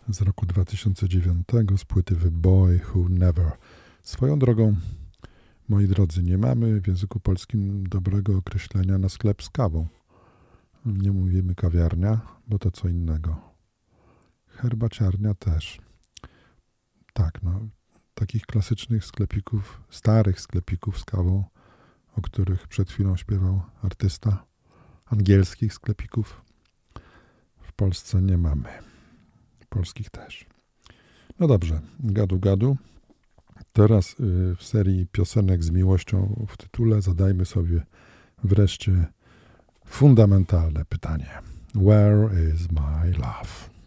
Z 0.08 0.20
roku 0.20 0.46
2009 0.46 1.46
z 1.76 1.84
płyty 1.84 2.16
The 2.16 2.30
Boy 2.30 2.80
Who 2.94 3.08
Never. 3.08 3.52
Swoją 4.02 4.38
drogą, 4.38 4.76
moi 5.68 5.88
drodzy, 5.88 6.22
nie 6.22 6.38
mamy 6.38 6.80
w 6.80 6.86
języku 6.86 7.20
polskim 7.20 7.86
dobrego 7.86 8.36
określenia 8.36 8.98
na 8.98 9.08
sklep 9.08 9.42
z 9.42 9.50
kawą. 9.50 9.86
Nie 10.84 11.12
mówimy 11.12 11.54
kawiarnia, 11.54 12.20
bo 12.46 12.58
to 12.58 12.70
co 12.70 12.88
innego. 12.88 13.40
Herbaciarnia 14.46 15.34
też. 15.34 15.80
Tak, 17.12 17.42
no, 17.42 17.60
takich 18.14 18.46
klasycznych 18.46 19.04
sklepików, 19.04 19.80
starych 19.90 20.40
sklepików 20.40 20.98
z 20.98 21.04
kawą, 21.04 21.44
o 22.16 22.20
których 22.20 22.68
przed 22.68 22.90
chwilą 22.90 23.16
śpiewał 23.16 23.62
artysta, 23.82 24.47
angielskich 25.10 25.74
sklepików 25.74 26.42
w 27.60 27.72
Polsce 27.72 28.22
nie 28.22 28.38
mamy. 28.38 28.68
Polskich 29.68 30.10
też. 30.10 30.46
No 31.38 31.46
dobrze, 31.46 31.80
gadu 32.00 32.38
gadu. 32.38 32.76
Teraz 33.72 34.20
y, 34.20 34.56
w 34.56 34.62
serii 34.62 35.06
piosenek 35.06 35.64
z 35.64 35.70
miłością 35.70 36.46
w 36.48 36.56
tytule 36.56 37.02
zadajmy 37.02 37.44
sobie 37.44 37.82
wreszcie 38.44 39.06
fundamentalne 39.86 40.84
pytanie. 40.84 41.30
Where 41.74 42.50
is 42.54 42.70
my 42.70 43.10
love? 43.10 43.77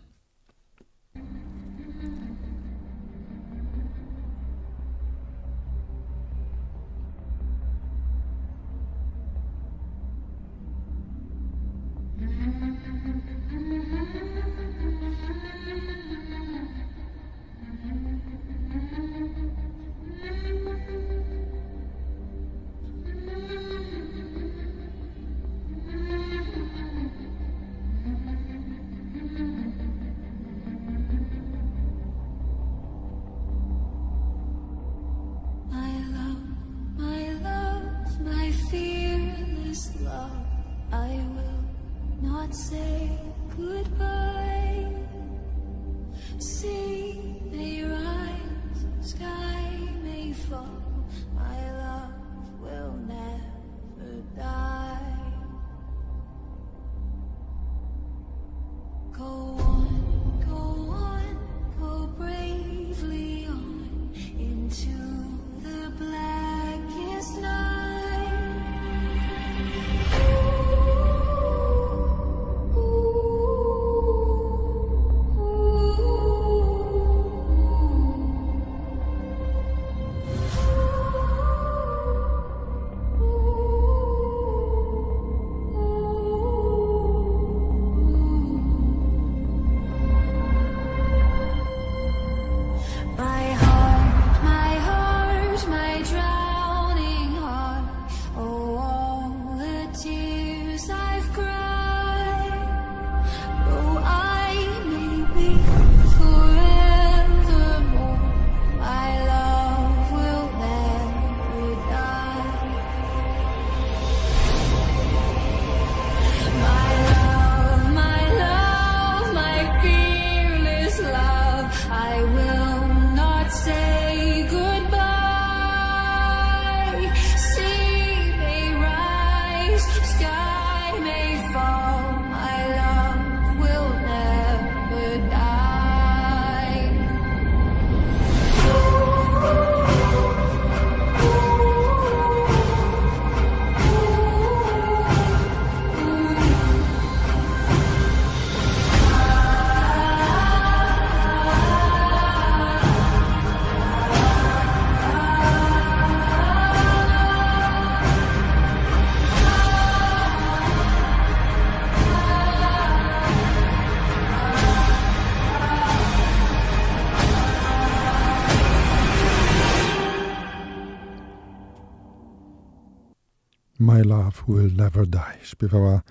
Will 174.56 174.76
Never 174.76 175.08
Die. 175.08 175.38
Śpiewała 175.44 176.02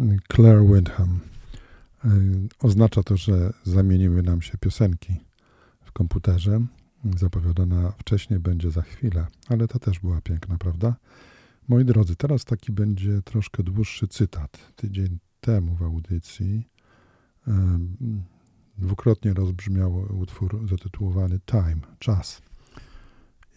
mm, 0.00 0.18
Claire 0.34 0.66
Windham. 0.66 1.20
Y, 2.04 2.08
oznacza 2.58 3.02
to, 3.02 3.16
że 3.16 3.52
zamieniły 3.64 4.22
nam 4.22 4.42
się 4.42 4.58
piosenki 4.58 5.16
w 5.84 5.92
komputerze. 5.92 6.60
Zapowiadana 7.18 7.92
wcześniej 7.98 8.40
będzie 8.40 8.70
za 8.70 8.82
chwilę, 8.82 9.26
ale 9.48 9.68
to 9.68 9.78
też 9.78 9.98
była 9.98 10.20
piękna, 10.20 10.58
prawda? 10.58 10.96
Moi 11.68 11.84
drodzy, 11.84 12.16
teraz 12.16 12.44
taki 12.44 12.72
będzie 12.72 13.22
troszkę 13.22 13.62
dłuższy 13.62 14.08
cytat. 14.08 14.72
Tydzień 14.76 15.18
temu 15.40 15.74
w 15.74 15.82
audycji 15.82 16.68
dwukrotnie 18.78 19.34
rozbrzmiał 19.34 20.20
utwór 20.20 20.68
zatytułowany 20.68 21.40
Time, 21.46 21.80
czas. 21.98 22.42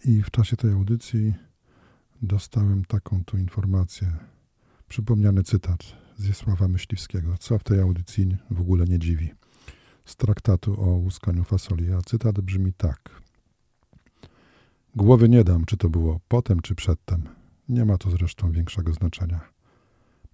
I 0.04 0.22
w 0.22 0.30
czasie 0.30 0.56
tej 0.56 0.72
audycji 0.72 1.34
dostałem 2.22 2.84
taką 2.84 3.24
tu 3.24 3.38
informację. 3.38 4.12
Przypomniany 4.88 5.42
cytat 5.42 5.78
z 6.16 6.26
Jesława 6.26 6.68
Myśliwskiego, 6.68 7.38
co 7.38 7.58
w 7.58 7.64
tej 7.64 7.80
audycji 7.80 8.36
w 8.50 8.60
ogóle 8.60 8.84
nie 8.84 8.98
dziwi. 8.98 9.30
Z 10.04 10.16
traktatu 10.16 10.82
o 10.82 10.86
łuskaniu 10.86 11.44
fasoli, 11.44 11.92
a 11.92 12.00
cytat 12.02 12.40
brzmi 12.40 12.72
tak. 12.72 13.22
Głowy 14.96 15.28
nie 15.28 15.44
dam, 15.44 15.64
czy 15.64 15.76
to 15.76 15.90
było 15.90 16.20
potem, 16.28 16.60
czy 16.60 16.74
przedtem. 16.74 17.28
Nie 17.68 17.84
ma 17.84 17.98
to 17.98 18.10
zresztą 18.10 18.52
większego 18.52 18.92
znaczenia. 18.92 19.40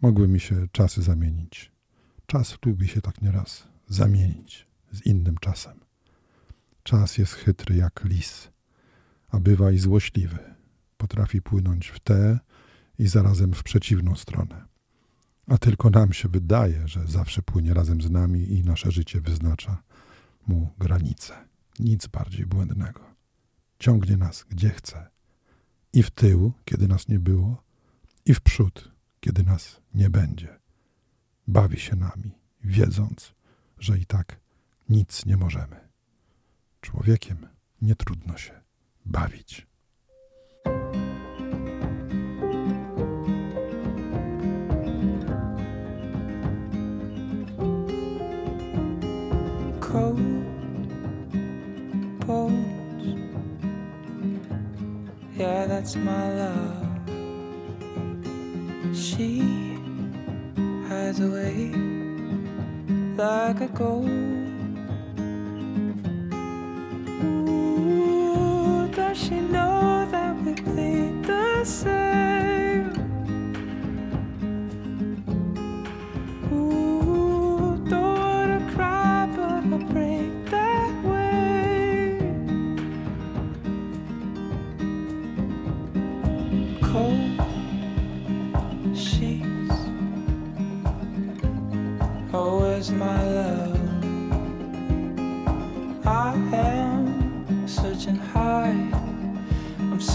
Mogły 0.03 0.29
mi 0.29 0.40
się 0.40 0.68
czasy 0.73 1.03
zamienić. 1.03 1.73
Czas 2.27 2.59
lubi 2.66 2.88
się 2.88 3.01
tak 3.01 3.23
nieraz 3.23 3.68
zamienić 3.88 4.66
z 4.92 5.07
innym 5.07 5.38
czasem. 5.40 5.81
Czas 6.83 7.18
jest 7.18 7.33
chytry 7.33 7.77
jak 7.77 8.05
lis, 8.05 8.51
a 9.29 9.40
bywa 9.40 9.73
i 9.73 9.79
złośliwy 9.79 10.53
potrafi 11.04 11.42
płynąć 11.42 11.88
w 11.88 12.00
tę 12.00 12.38
i 12.98 13.08
zarazem 13.08 13.52
w 13.52 13.62
przeciwną 13.62 14.16
stronę. 14.16 14.64
A 15.46 15.58
tylko 15.58 15.90
nam 15.90 16.12
się 16.12 16.28
wydaje, 16.28 16.88
że 16.88 17.06
zawsze 17.06 17.42
płynie 17.42 17.74
razem 17.74 18.02
z 18.02 18.10
nami 18.10 18.52
i 18.52 18.64
nasze 18.64 18.90
życie 18.90 19.20
wyznacza 19.20 19.82
mu 20.46 20.70
granice. 20.78 21.34
Nic 21.78 22.06
bardziej 22.06 22.46
błędnego. 22.46 23.00
Ciągnie 23.78 24.16
nas 24.16 24.44
gdzie 24.48 24.70
chce. 24.70 25.10
I 25.92 26.02
w 26.02 26.10
tył, 26.10 26.52
kiedy 26.64 26.88
nas 26.88 27.08
nie 27.08 27.18
było, 27.18 27.62
i 28.26 28.34
w 28.34 28.40
przód, 28.40 28.92
kiedy 29.20 29.42
nas 29.42 29.80
nie 29.94 30.10
będzie. 30.10 30.58
Bawi 31.46 31.80
się 31.80 31.96
nami, 31.96 32.30
wiedząc, 32.62 33.34
że 33.78 33.98
i 33.98 34.06
tak 34.06 34.40
nic 34.88 35.26
nie 35.26 35.36
możemy. 35.36 35.88
Człowiekiem 36.80 37.46
nie 37.82 37.94
trudno 37.94 38.36
się 38.36 38.60
bawić. 39.04 39.73
That's 55.85 55.97
my 55.97 56.33
love. 56.33 56.87
She 58.97 59.40
hides 60.88 61.20
away 61.20 61.73
like 63.18 63.61
a 63.61 63.68
ghost. 63.68 64.09
Ooh, 67.23 68.88
does 68.92 69.18
she 69.18 69.40
know 69.40 70.09
that 70.11 70.35
we 70.42 70.55
bleed 70.55 71.23
the 71.23 71.64
same? 71.66 71.93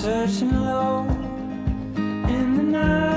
searching 0.02 0.64
low 0.64 1.06
in 1.98 2.56
the 2.56 2.64
night. 2.64 3.09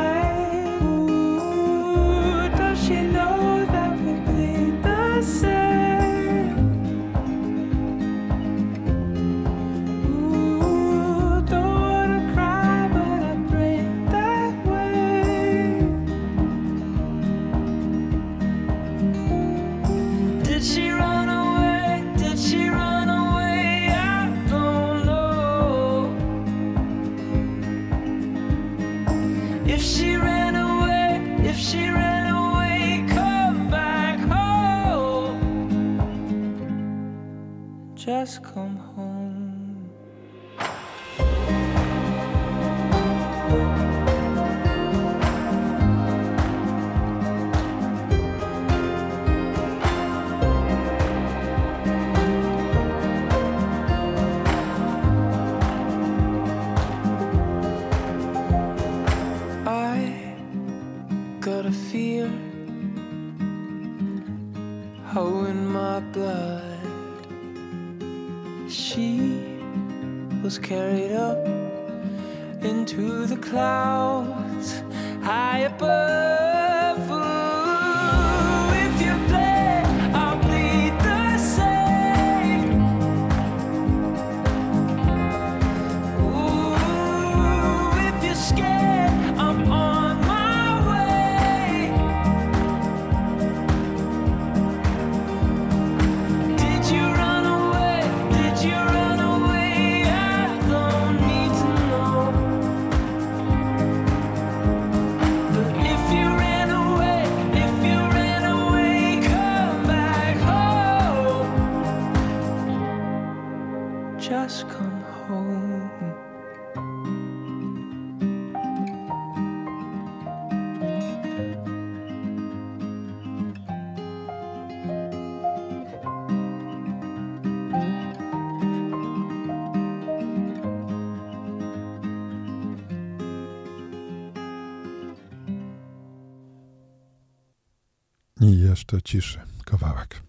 I 138.42 138.58
jeszcze 138.58 139.02
ciszy 139.02 139.40
kawałek. 139.64 140.22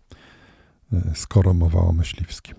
E, 0.93 1.11
skoro 1.15 1.53
mowa 1.53 1.79
o 1.79 1.91
myśliwskim. 1.91 2.55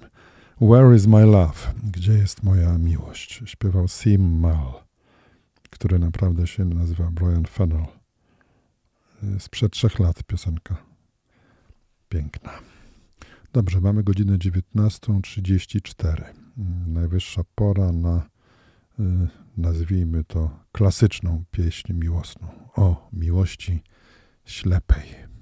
Where 0.60 0.96
is 0.96 1.06
my 1.06 1.26
love? 1.26 1.74
Gdzie 1.92 2.12
jest 2.12 2.42
moja 2.42 2.78
miłość? 2.78 3.42
Śpiewał 3.46 3.88
Sim 3.88 4.40
Mal, 4.40 4.72
który 5.70 5.98
naprawdę 5.98 6.46
się 6.46 6.64
nazywa 6.64 7.10
Brian 7.10 7.44
Fennell. 7.44 7.86
E, 9.22 9.40
sprzed 9.40 9.72
trzech 9.72 9.98
lat 9.98 10.22
piosenka. 10.22 10.76
Piękna. 12.08 12.50
Dobrze, 13.52 13.81
mamy 13.81 14.02
godzinę 14.02 14.38
19.34. 14.38 16.24
Mm, 16.58 16.92
najwyższa 16.92 17.42
pora 17.54 17.92
na, 17.92 18.29
e, 18.98 19.29
nazwijmy 19.56 20.24
to, 20.24 20.50
klasyczną 20.72 21.44
pieśń 21.50 21.92
miłosną 21.92 22.48
o 22.76 23.08
miłości 23.12 23.83
ślepej. 24.44 25.33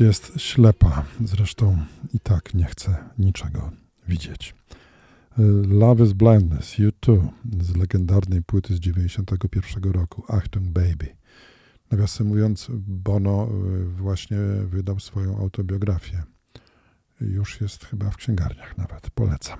Jest 0.00 0.32
ślepa, 0.36 1.04
zresztą 1.24 1.78
i 2.14 2.20
tak 2.20 2.54
nie 2.54 2.64
chce 2.64 2.96
niczego 3.18 3.70
widzieć. 4.08 4.54
Love 5.68 6.04
is 6.04 6.12
Blindness, 6.12 6.78
You 6.78 6.92
Too, 6.92 7.28
z 7.60 7.76
legendarnej 7.76 8.42
płyty 8.42 8.74
z 8.76 8.80
91 8.80 9.92
roku, 9.92 10.24
Achtung 10.28 10.64
Baby. 10.68 11.16
Nawiasem 11.90 12.26
mówiąc, 12.26 12.66
Bono 12.86 13.48
y, 13.48 13.84
właśnie 13.86 14.38
wydał 14.66 15.00
swoją 15.00 15.38
autobiografię. 15.38 16.22
Już 17.20 17.60
jest 17.60 17.84
chyba 17.84 18.10
w 18.10 18.16
księgarniach 18.16 18.78
nawet, 18.78 19.10
polecam. 19.10 19.58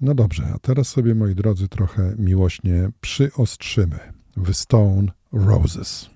No 0.00 0.14
dobrze, 0.14 0.52
a 0.54 0.58
teraz 0.58 0.88
sobie, 0.88 1.14
moi 1.14 1.34
drodzy, 1.34 1.68
trochę 1.68 2.14
miłośnie 2.18 2.90
przyostrzymy. 3.00 3.98
The 4.46 4.54
Stone 4.54 5.12
Roses. 5.32 6.09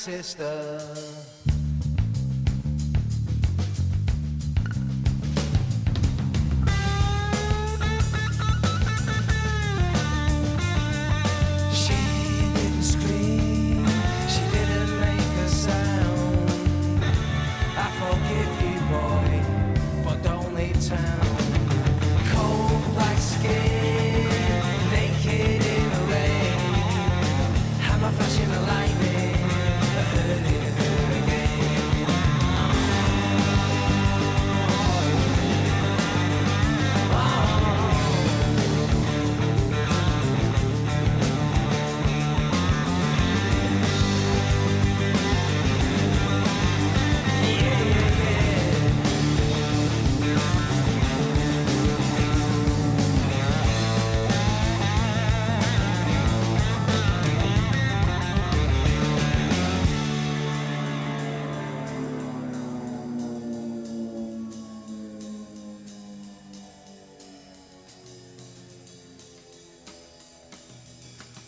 Sister. 0.00 0.69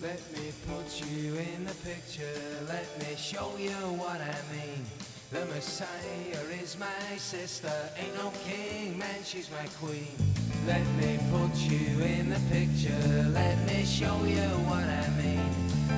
Let 0.02 0.20
me 0.32 0.50
put 0.66 1.00
you 1.00 1.36
in 1.36 1.64
the 1.64 1.74
picture, 1.84 2.24
let 2.66 2.88
me 2.98 3.14
show 3.16 3.52
you 3.56 3.70
what 4.02 4.20
I 4.20 4.34
mean. 4.50 4.82
The 5.30 5.46
Messiah 5.46 6.42
is 6.60 6.76
my 6.76 7.16
sister, 7.18 7.70
ain't 7.96 8.16
no 8.16 8.32
king, 8.44 8.98
man, 8.98 9.22
she's 9.22 9.48
my 9.52 9.64
queen. 9.78 10.10
Let 10.66 10.84
me 10.98 11.20
put 11.30 11.54
you 11.54 12.02
in 12.02 12.30
the 12.30 12.40
picture, 12.50 13.30
let 13.30 13.56
me 13.68 13.84
show 13.84 14.18
you 14.24 14.48
what 14.66 14.82
I 14.82 15.08
mean. 15.22 15.48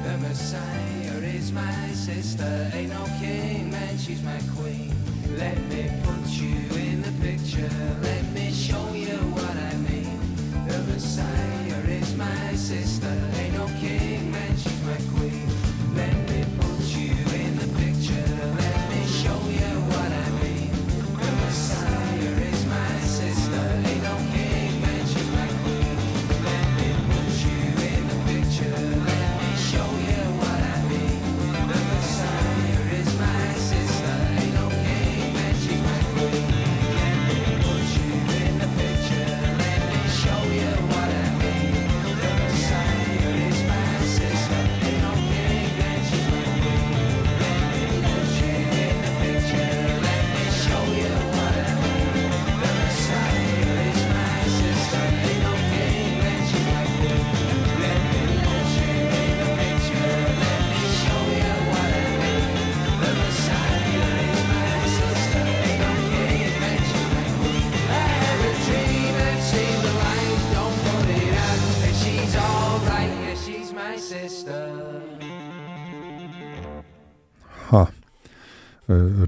The 0.02 0.18
Messiah 0.18 1.18
is 1.34 1.50
my 1.50 1.88
sister, 1.92 2.70
ain't 2.74 2.92
no 2.92 3.06
king, 3.18 3.70
man, 3.70 3.96
she's 3.96 4.22
my 4.22 4.38
queen. 4.54 4.92
Let 5.38 5.56
me 5.70 5.90
put 6.02 6.28
you 6.28 6.76
in 6.76 7.00
the 7.00 7.12
picture, 7.24 7.70
let 8.02 8.24
me 8.34 8.52
show 8.52 8.86
you 8.92 9.16
what 9.32 9.53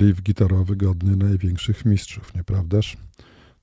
Riff 0.07 0.23
gitarowy 0.23 0.77
godny 0.77 1.17
największych 1.17 1.85
mistrzów, 1.85 2.35
nieprawdaż? 2.35 2.97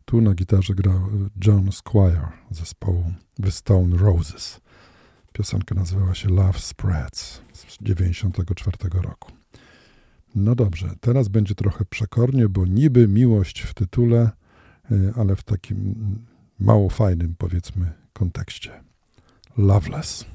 Tu 0.06 0.22
na 0.22 0.34
gitarze 0.34 0.76
grał 0.76 1.10
John 1.46 1.72
Squire 1.72 2.28
zespołu 2.52 3.14
The 3.44 3.52
Stone 3.52 3.98
Roses. 3.98 4.62
Piosenka 5.34 5.76
nazywała 5.76 6.16
się 6.16 6.30
Love 6.30 6.60
Spreads 6.60 7.42
z 7.54 7.62
1994 7.62 9.02
roku. 9.02 9.32
No 10.36 10.56
dobrze, 10.56 10.90
teraz 11.02 11.28
będzie 11.28 11.56
trochę 11.56 11.86
przekornie, 11.86 12.50
bo 12.50 12.66
niby 12.66 13.08
miłość 13.08 13.62
w 13.62 13.74
tytule, 13.74 14.32
y, 14.92 15.14
ale 15.16 15.36
w 15.36 15.44
takim 15.44 15.96
mało 16.60 16.90
fajnym, 16.90 17.36
powiedzmy, 17.38 17.92
kontekście. 18.14 18.84
Loveless. 19.58 20.26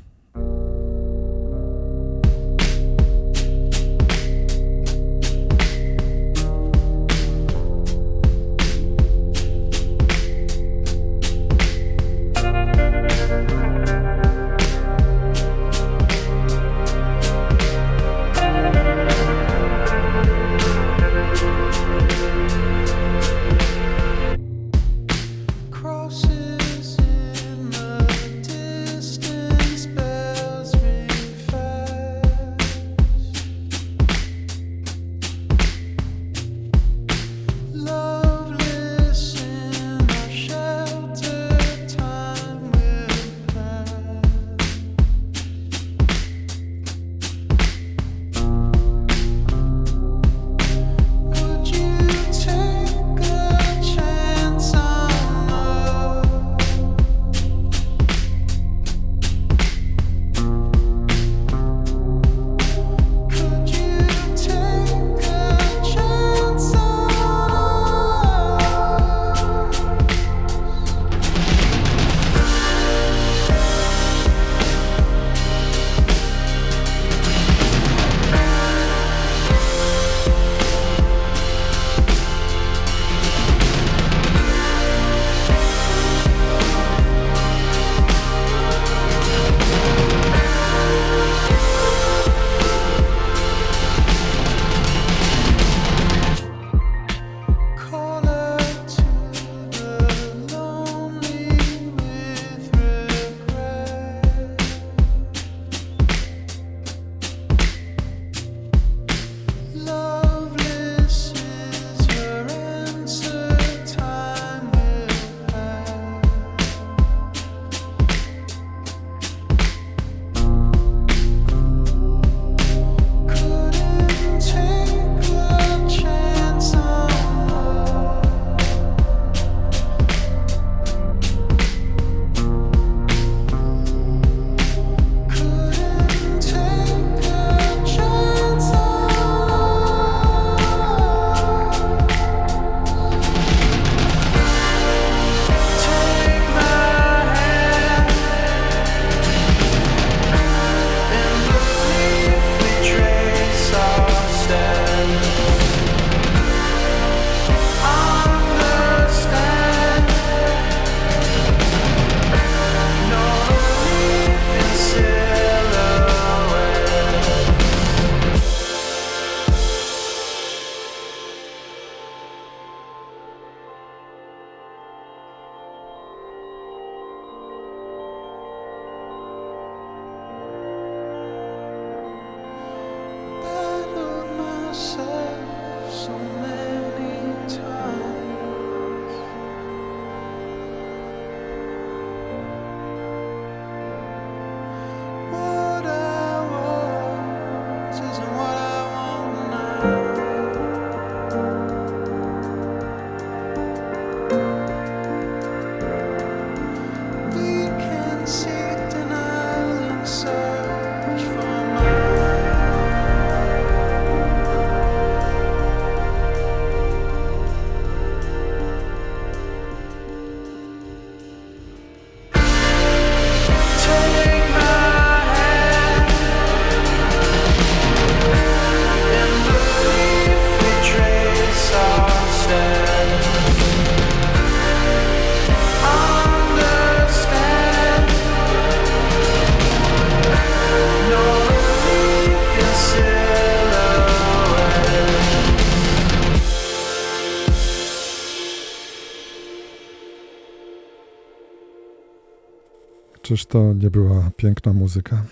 Czyż 253.38 253.46
to 253.46 253.72
nie 253.72 253.90
była 253.90 254.30
piękna 254.36 254.72
muzyka? 254.72 255.24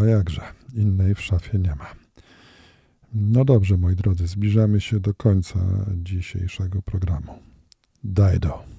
A 0.00 0.04
jakże, 0.04 0.40
innej 0.74 1.14
w 1.14 1.20
szafie 1.20 1.58
nie 1.58 1.74
ma. 1.74 1.86
No 3.14 3.44
dobrze, 3.44 3.76
moi 3.76 3.96
drodzy, 3.96 4.26
zbliżamy 4.26 4.80
się 4.80 5.00
do 5.00 5.14
końca 5.14 5.58
dzisiejszego 5.96 6.82
programu. 6.82 7.32
Dido. 8.04 8.71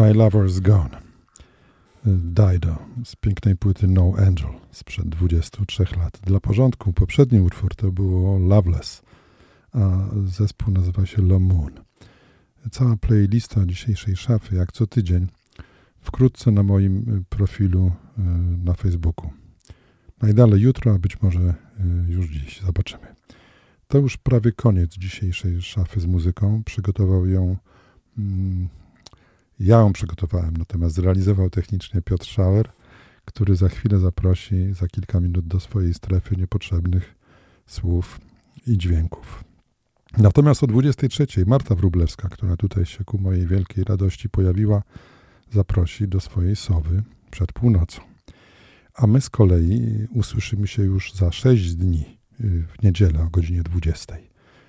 My 0.00 0.14
Lover's 0.14 0.60
Gone. 0.60 0.98
Dido 2.04 2.78
z 3.04 3.16
pięknej 3.16 3.56
płyty 3.56 3.86
No 3.86 4.12
Angel 4.18 4.50
sprzed 4.70 5.08
23 5.08 5.84
lat. 5.98 6.18
Dla 6.22 6.40
porządku, 6.40 6.92
poprzedni 6.92 7.40
utwór 7.40 7.74
to 7.74 7.92
było 7.92 8.38
Loveless, 8.38 9.02
a 9.72 9.80
zespół 10.26 10.74
nazywa 10.74 11.06
się 11.06 11.22
Lo 11.22 11.40
Moon. 11.40 11.70
Cała 12.70 12.96
playlista 12.96 13.66
dzisiejszej 13.66 14.16
szafy, 14.16 14.56
jak 14.56 14.72
co 14.72 14.86
tydzień, 14.86 15.26
wkrótce 16.00 16.50
na 16.50 16.62
moim 16.62 17.24
profilu 17.28 17.92
e, 18.18 18.22
na 18.64 18.74
Facebooku. 18.74 19.30
Najdalej 20.22 20.60
jutro, 20.60 20.94
a 20.94 20.98
być 20.98 21.22
może 21.22 21.40
y, 21.40 22.12
już 22.12 22.26
dziś. 22.26 22.60
Zobaczymy. 22.60 23.06
To 23.88 23.98
już 23.98 24.16
prawie 24.16 24.52
koniec 24.52 24.94
dzisiejszej 24.94 25.62
szafy 25.62 26.00
z 26.00 26.06
muzyką. 26.06 26.62
Przygotował 26.64 27.26
ją, 27.26 27.56
mm, 28.18 28.68
ja 29.60 29.80
ją 29.80 29.92
przygotowałem, 29.92 30.56
natomiast 30.56 30.94
zrealizował 30.94 31.50
technicznie 31.50 32.02
Piotr 32.02 32.26
Schauer, 32.26 32.70
który 33.24 33.56
za 33.56 33.68
chwilę 33.68 33.98
zaprosi 33.98 34.72
za 34.72 34.88
kilka 34.88 35.20
minut 35.20 35.46
do 35.46 35.60
swojej 35.60 35.94
strefy 35.94 36.36
niepotrzebnych 36.36 37.14
słów 37.66 38.20
i 38.66 38.78
dźwięków. 38.78 39.44
Natomiast 40.18 40.62
o 40.62 40.66
23 40.66 41.26
Marta 41.46 41.74
Wrublewska, 41.74 42.28
która 42.28 42.56
tutaj 42.56 42.86
się 42.86 43.04
ku 43.04 43.18
mojej 43.18 43.46
wielkiej 43.46 43.84
radości 43.84 44.28
pojawiła, 44.28 44.82
zaprosi 45.50 46.08
do 46.08 46.20
swojej 46.20 46.56
sowy 46.56 47.02
przed 47.30 47.52
północą. 47.52 48.02
A 48.94 49.06
my 49.06 49.20
z 49.20 49.30
kolei 49.30 50.06
usłyszymy 50.10 50.66
się 50.66 50.82
już 50.82 51.12
za 51.12 51.32
6 51.32 51.74
dni 51.74 52.18
y, 52.40 52.66
w 52.66 52.82
niedzielę 52.82 53.22
o 53.22 53.30
godzinie 53.30 53.62
20. 53.62 54.16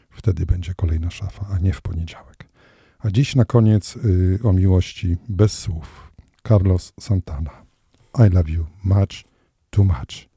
Wtedy 0.10 0.46
będzie 0.46 0.74
kolejna 0.74 1.10
szafa, 1.10 1.46
a 1.52 1.58
nie 1.58 1.74
w 1.74 1.82
poniedziałek. 1.82 2.51
A 3.04 3.12
dziś 3.12 3.36
na 3.36 3.46
koniec 3.46 3.96
y, 3.96 4.40
o 4.44 4.54
miłości 4.54 5.18
bez 5.30 5.60
słów. 5.60 6.12
Carlos 6.48 6.94
Santana. 7.00 7.52
I 8.20 8.30
love 8.34 8.50
you 8.50 8.66
much, 8.84 9.24
too 9.70 9.84
much. 9.84 10.30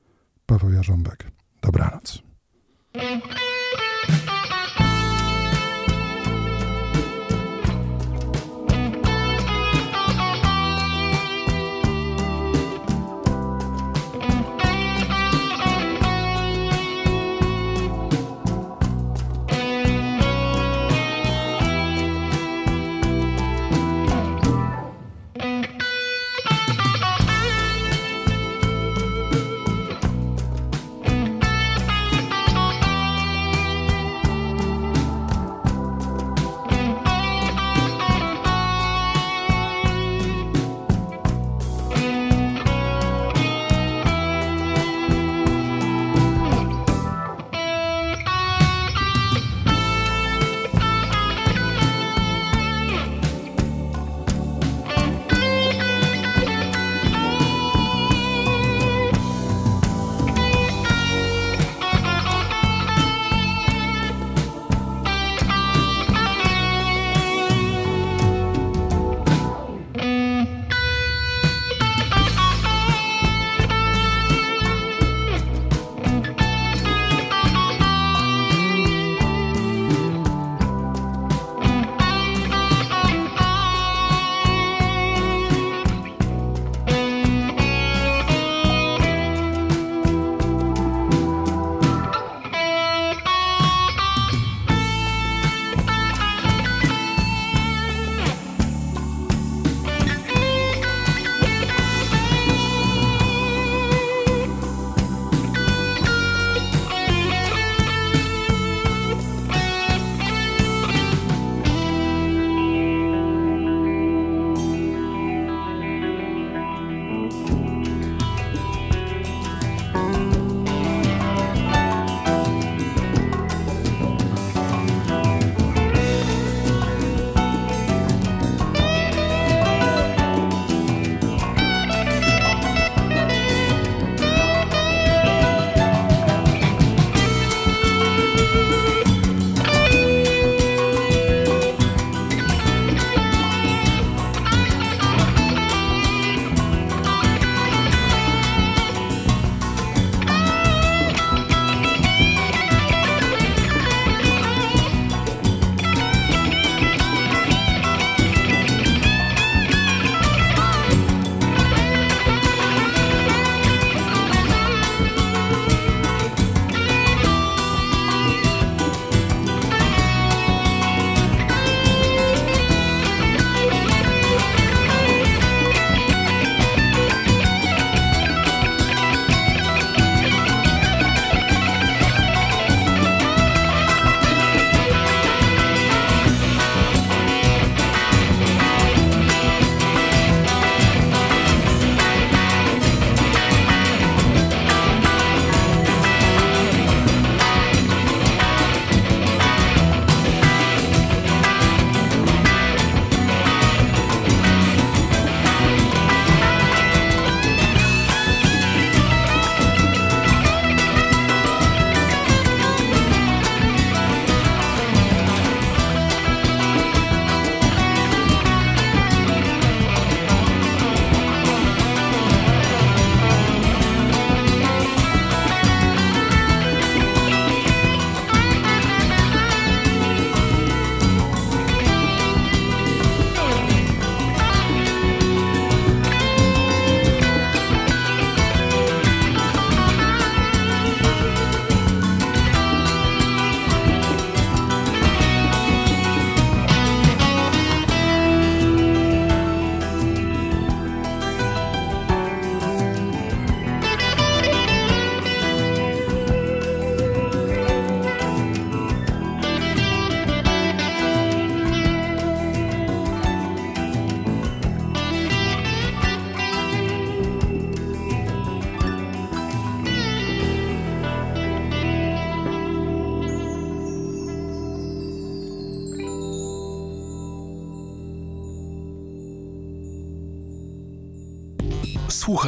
Paweł 0.46 0.72
Jarząbek. 0.72 1.30
Dobranoc. 1.62 2.22